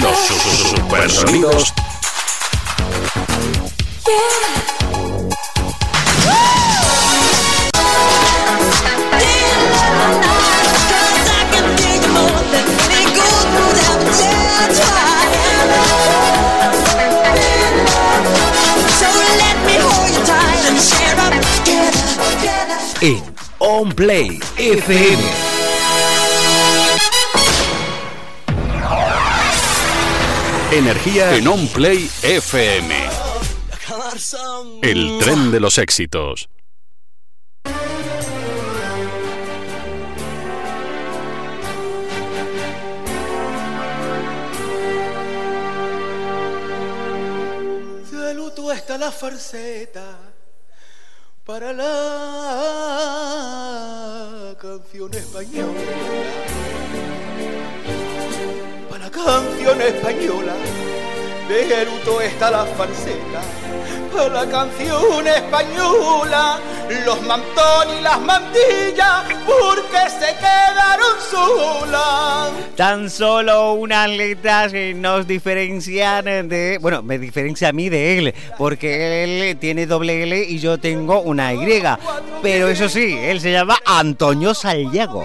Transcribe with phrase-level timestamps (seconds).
[0.00, 1.72] Los supersonidos.
[23.00, 23.22] En
[23.58, 25.53] On Play FM.
[30.74, 32.94] Energía en On Play FM.
[34.82, 36.48] El tren de los éxitos.
[48.10, 50.18] De luto está la farceta
[51.44, 51.84] para la
[54.60, 56.43] canción española
[59.24, 60.52] canción española.
[61.48, 63.42] De Geruto está la falseta,
[64.32, 66.58] la canción española,
[67.04, 72.50] los mantones y las mantillas, porque se quedaron solas.
[72.76, 76.78] Tan solo unas letras nos diferencian de.
[76.80, 81.20] Bueno, me diferencia a mí de él, porque él tiene doble L y yo tengo
[81.20, 81.82] una Y.
[82.42, 85.24] Pero eso sí, él se llama Antonio Sayago.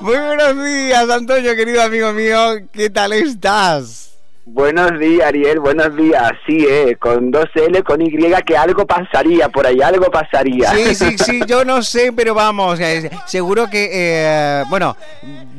[0.00, 2.38] Muy buenos días, Antonio, querido amigo mío.
[2.72, 4.01] ¿Qué tal estás?
[4.44, 6.32] Buenos días, Ariel, buenos días.
[6.44, 8.10] Sí, eh, con dos L, con Y,
[8.44, 10.72] que algo pasaría por ahí, algo pasaría.
[10.72, 14.96] Sí, sí, sí, yo no sé, pero vamos, eh, seguro que, eh, bueno,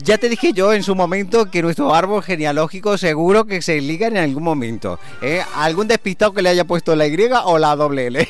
[0.03, 4.07] ya te dije yo en su momento que nuestro árbol genealógico seguro que se liga
[4.07, 4.99] en algún momento.
[5.21, 5.41] ¿eh?
[5.55, 8.19] Algún despistado que le haya puesto la Y o la doble L.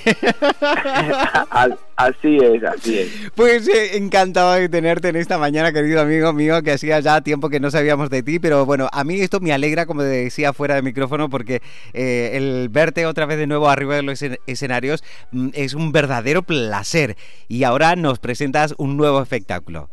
[1.95, 3.09] así es, así es.
[3.33, 7.49] Pues eh, encantado de tenerte en esta mañana, querido amigo mío, que hacía ya tiempo
[7.49, 10.75] que no sabíamos de ti, pero bueno, a mí esto me alegra, como decía fuera
[10.75, 11.61] de micrófono, porque
[11.93, 16.41] eh, el verte otra vez de nuevo arriba de los escenarios mm, es un verdadero
[16.41, 17.15] placer.
[17.47, 19.89] Y ahora nos presentas un nuevo espectáculo.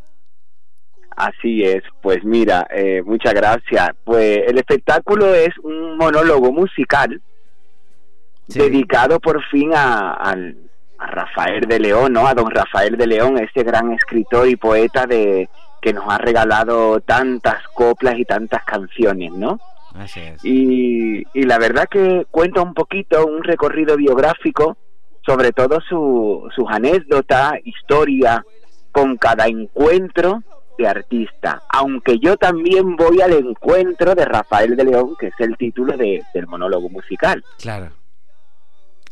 [1.15, 3.91] Así es, pues mira, eh, muchas gracias.
[4.03, 7.21] Pues el espectáculo es un monólogo musical
[8.47, 10.35] dedicado por fin a,
[10.97, 12.27] Rafael de León, ¿no?
[12.27, 15.49] A don Rafael de León, ese gran escritor y poeta de
[15.81, 19.59] que nos ha regalado tantas coplas y tantas canciones, ¿no?
[19.95, 20.43] Así es.
[20.43, 24.77] Y, y la verdad que cuenta un poquito un recorrido biográfico,
[25.25, 28.45] sobre todo su, sus anécdotas, historia,
[28.91, 30.41] con cada encuentro
[30.85, 35.97] artista, aunque yo también voy al encuentro de Rafael de León, que es el título
[35.97, 37.43] de, del monólogo musical.
[37.59, 37.91] Claro.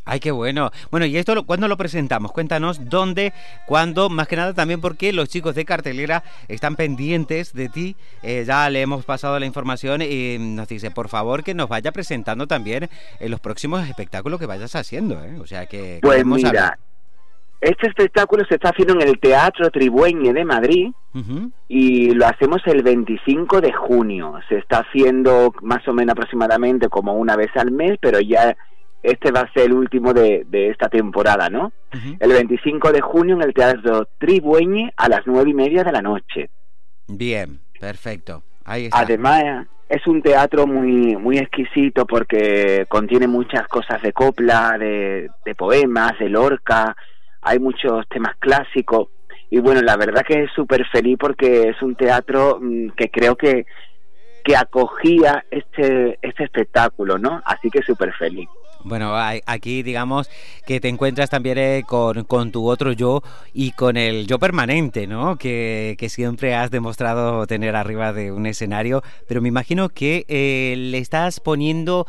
[0.05, 0.71] Ay, qué bueno.
[0.89, 2.31] Bueno, ¿y esto cuándo lo presentamos?
[2.31, 3.33] Cuéntanos dónde,
[3.67, 7.95] cuándo, más que nada también porque los chicos de cartelera están pendientes de ti.
[8.23, 11.91] Eh, ya le hemos pasado la información y nos dice, por favor, que nos vaya
[11.91, 12.89] presentando también
[13.19, 15.23] en los próximos espectáculos que vayas haciendo.
[15.23, 15.39] ¿eh?
[15.39, 15.99] O sea que...
[16.01, 16.77] Pues mira,
[17.61, 20.91] este espectáculo se está haciendo en el Teatro Tribueñe de Madrid
[21.67, 24.35] y lo hacemos el 25 de junio.
[24.47, 28.55] Se está haciendo más o menos aproximadamente como una vez al mes, pero ya
[29.03, 31.71] este va a ser el último de, esta temporada, ¿no?
[32.19, 36.01] El 25 de junio en el Teatro Tribueñe a las nueve y media de la
[36.01, 36.49] noche.
[37.07, 38.43] Bien, perfecto.
[38.65, 38.99] Ahí está.
[38.99, 45.55] Además, es un teatro muy muy exquisito porque contiene muchas cosas de copla, de, de
[45.55, 46.95] poemas, de Lorca,
[47.41, 49.07] hay muchos temas clásicos
[49.49, 53.35] y bueno, la verdad que es súper feliz porque es un teatro mm, que creo
[53.35, 53.65] que,
[54.43, 57.41] que acogía este, este espectáculo, ¿no?
[57.45, 58.47] Así que súper feliz.
[58.83, 59.13] Bueno,
[59.45, 60.29] aquí digamos
[60.65, 63.21] que te encuentras también eh, con, con, tu otro yo
[63.53, 65.35] y con el yo permanente, ¿no?
[65.37, 70.75] Que, que, siempre has demostrado tener arriba de un escenario, pero me imagino que eh,
[70.77, 72.07] le estás poniendo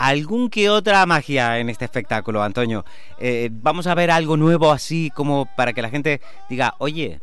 [0.00, 2.84] algún que otra magia en este espectáculo, Antonio.
[3.18, 7.20] Eh, vamos a ver algo nuevo así como para que la gente diga, oye,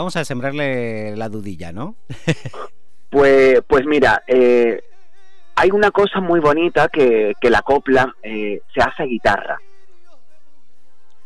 [0.00, 1.96] vamos a sembrarle la dudilla, ¿no?
[3.10, 4.82] pues, pues mira, eh,
[5.56, 9.60] hay una cosa muy bonita que, que la copla eh, se hace guitarra.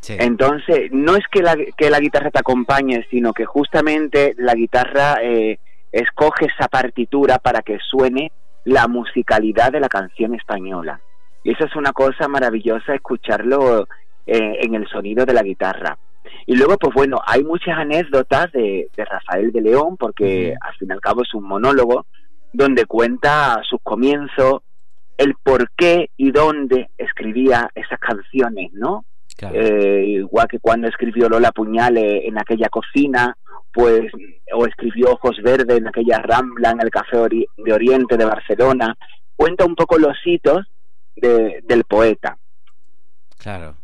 [0.06, 5.18] Entonces, no es que la, que la guitarra te acompañe, sino que justamente la guitarra
[5.90, 8.30] escoge esa partitura para que suene
[8.64, 11.00] la musicalidad de la canción española.
[11.42, 13.86] Y eso es una cosa maravillosa escucharlo
[14.26, 15.98] eh, en el sonido de la guitarra.
[16.46, 20.92] Y luego, pues bueno, hay muchas anécdotas de, Rafael de León, porque al fin y
[20.92, 22.06] al cabo es un monólogo
[22.52, 24.62] donde cuenta sus comienzos,
[25.16, 29.04] el por qué y dónde escribía esas canciones, ¿no?
[29.52, 33.36] Eh, igual que cuando escribió Lola Puñales en aquella cocina,
[33.72, 34.10] pues,
[34.52, 37.18] o escribió Ojos Verdes en aquella rambla en el Café
[37.56, 38.96] de Oriente de Barcelona,
[39.34, 40.66] cuenta un poco los hitos
[41.16, 42.38] del poeta.
[43.38, 43.76] Claro.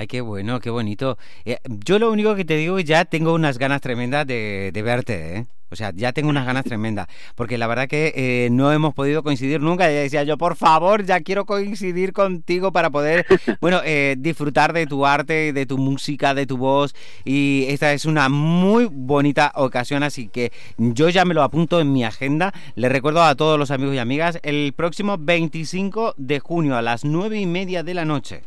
[0.00, 1.18] Ay, qué bueno, qué bonito.
[1.44, 5.36] Eh, yo lo único que te digo es ya tengo unas ganas tremendas de, verte,
[5.36, 5.46] ¿eh?
[5.70, 9.22] O sea, ya tengo unas ganas tremendas, porque la verdad que eh, no hemos podido
[9.22, 9.90] coincidir nunca.
[9.90, 13.26] Y decía yo, por favor, ya quiero coincidir contigo para poder,
[13.60, 16.94] bueno, eh, disfrutar de tu arte, de tu música, de tu voz.
[17.26, 21.92] Y esta es una muy bonita ocasión, así que yo ya me lo apunto en
[21.92, 22.54] mi agenda.
[22.74, 27.04] Le recuerdo a todos los amigos y amigas, el próximo 25 de junio a las
[27.04, 28.44] 9 y media de la noche,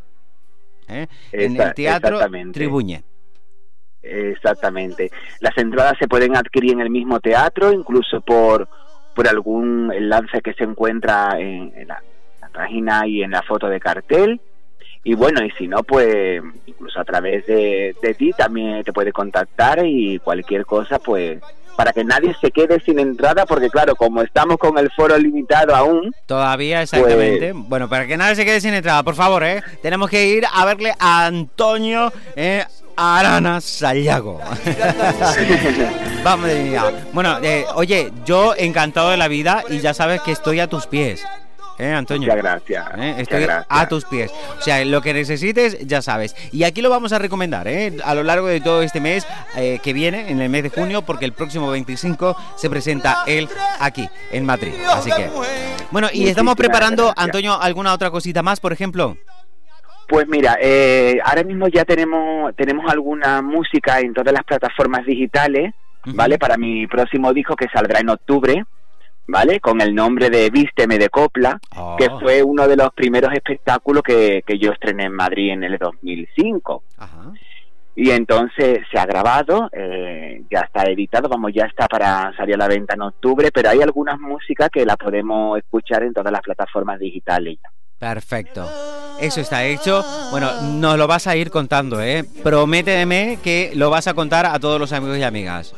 [0.88, 1.08] ¿eh?
[1.32, 2.20] en el Teatro
[2.52, 3.04] Tribuñe.
[4.04, 5.12] Exactamente.
[5.40, 8.68] Las entradas se pueden adquirir en el mismo teatro, incluso por,
[9.16, 12.02] por algún enlace que se encuentra en, la,
[12.54, 14.42] página y en la foto de cartel.
[15.04, 19.12] Y bueno, y si no, pues incluso a través de, de ti también te puede
[19.12, 21.40] contactar y cualquier cosa, pues
[21.76, 25.76] para que nadie se quede sin entrada, porque claro, como estamos con el foro limitado
[25.76, 26.14] aún.
[26.26, 27.54] Todavía, exactamente.
[27.54, 29.62] Pues bueno, para que nadie se quede sin entrada, por favor, ¿eh?
[29.82, 32.64] Tenemos que ir a verle a Antonio, ¿eh?
[32.96, 34.40] Arana Sayago.
[36.24, 36.50] Vamos,
[37.12, 40.86] Bueno, eh, oye, yo encantado de la vida y ya sabes que estoy a tus
[40.86, 41.26] pies.
[41.80, 42.28] ¿Eh, Antonio?
[42.28, 42.86] Muchas gracias.
[42.98, 43.16] ¿Eh?
[43.18, 44.32] Estoy a tus pies.
[44.58, 46.36] O sea, lo que necesites, ya sabes.
[46.52, 47.98] Y aquí lo vamos a recomendar, ¿eh?
[48.04, 51.02] A lo largo de todo este mes eh, que viene, en el mes de junio,
[51.02, 53.50] porque el próximo 25 se presenta él
[53.80, 54.74] aquí, en Madrid.
[54.90, 55.30] Así que.
[55.92, 59.18] Bueno, y estamos preparando, Antonio, alguna otra cosita más, por ejemplo.
[60.08, 65.74] Pues mira, eh, ahora mismo ya tenemos, tenemos alguna música en todas las plataformas digitales,
[66.06, 66.38] ¿vale?
[66.38, 68.66] Para mi próximo disco que saldrá en octubre,
[69.28, 69.60] ¿vale?
[69.60, 71.60] Con el nombre de Vísteme de Copla,
[71.98, 72.20] que oh.
[72.20, 76.84] fue uno de los primeros espectáculos que, que yo estrené en Madrid en el 2005.
[77.96, 82.58] Y entonces se ha grabado, eh, ya está editado, vamos, ya está para salir a
[82.58, 86.42] la venta en octubre, pero hay algunas músicas que las podemos escuchar en todas las
[86.42, 87.60] plataformas digitales.
[88.00, 88.68] Perfecto.
[89.22, 90.04] Eso está hecho.
[90.32, 92.26] Bueno, nos lo vas a ir contando, ¿eh?
[92.44, 95.76] Prométeme que lo vas a contar a todos los amigos y amigas.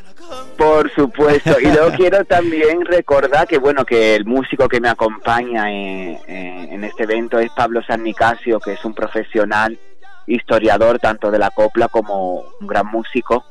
[0.57, 1.59] Por supuesto.
[1.59, 7.03] Y luego quiero también recordar que, bueno, que el músico que me acompaña en, este
[7.03, 9.77] evento es Pablo San Nicasio, que es un profesional
[10.27, 13.45] historiador tanto de la copla como un gran músico.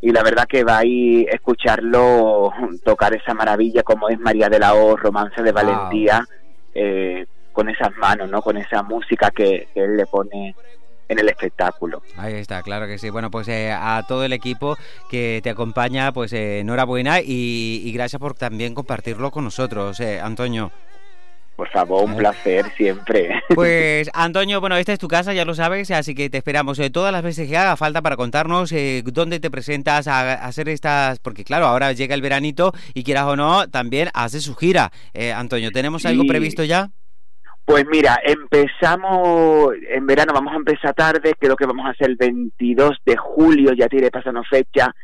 [0.00, 2.52] Y la verdad que va a ir escucharlo
[2.84, 6.26] tocar esa maravilla como es María de la O, Romance de Valentía.
[6.74, 8.42] Eh, con esas manos, ¿no?
[8.42, 10.54] Con esa música que, él le pone
[11.08, 12.02] en el espectáculo.
[12.16, 13.10] Ahí está, claro que sí.
[13.10, 14.76] Bueno, pues eh, a todo el equipo
[15.10, 20.70] que te acompaña, pues eh, enhorabuena y, gracias por también compartirlo con nosotros, eh, Antonio.
[21.56, 23.40] Por favor, un placer siempre.
[23.54, 27.12] Pues Antonio, bueno, esta es tu casa, ya lo sabes, así que te esperamos todas
[27.12, 28.74] las veces que haga falta para contarnos
[29.04, 33.36] dónde te presentas a, hacer estas, porque claro, ahora llega el veranito y quieras o
[33.36, 34.90] no, también hace su gira.
[35.36, 36.90] Antonio, ¿tenemos algo previsto ya?
[37.64, 42.16] Pues mira, empezamos en verano, vamos a empezar tarde, creo que vamos a hacer el
[42.16, 44.94] 22 de julio, ya tiene pasando fecha,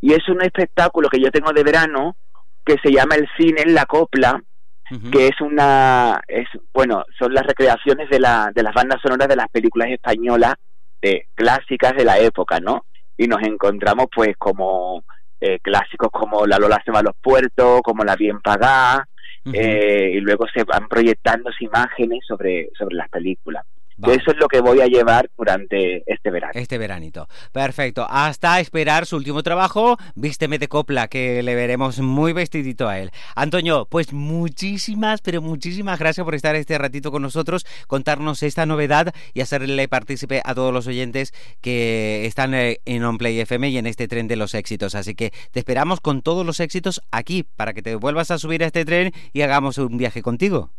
[0.00, 2.16] y es un espectáculo que yo tengo de verano
[2.64, 4.42] que se llama El cine en la copla,
[5.10, 9.36] que es una, es bueno, son las recreaciones de, la, de las bandas sonoras de
[9.36, 10.54] las películas españolas
[11.02, 12.86] de clásicas de la época, ¿no?
[13.16, 15.04] Y nos encontramos pues como
[15.40, 19.08] eh, clásicos como La Lola se va a los puertos, como La bien pagada,
[19.52, 23.64] eh, y luego se van proyectando imágenes sobre, sobre las películas.
[24.02, 26.52] Eso es lo que voy a llevar durante este verano.
[26.54, 27.28] Este veranito.
[27.52, 28.06] Perfecto.
[28.08, 33.10] Hasta esperar su último trabajo, Vísteme de Copla, que le veremos muy vestidito a él.
[33.34, 39.14] Antonio, pues muchísimas, pero muchísimas gracias por estar este ratito con nosotros, contarnos esta novedad
[39.32, 43.86] y hacerle partícipe a todos los oyentes que están eh, en OnPlay FM y en
[43.86, 44.94] este tren de los éxitos.
[44.94, 48.62] Así que te esperamos con todos los éxitos aquí para que te vuelvas a subir
[48.62, 50.70] a este tren y hagamos un viaje contigo.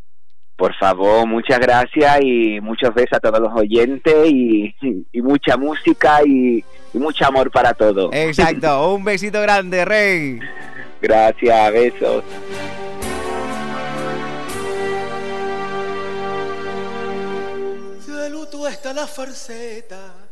[0.58, 4.76] Por favor, muchas gracias y muchos besos a todos los oyentes y,
[5.22, 8.10] mucha música y, y, mucho amor para todos.
[8.12, 10.40] Exacto, un besito grande, Rey.
[11.00, 12.24] Gracias, besos.
[18.08, 20.27] De luto está la farceta